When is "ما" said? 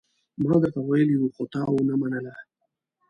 0.47-0.53